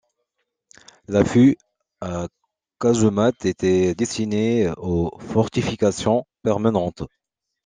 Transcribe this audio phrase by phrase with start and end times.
[1.07, 1.57] L’affût
[2.01, 2.27] à
[2.79, 7.03] casemate était destiné aux fortifications permanentes.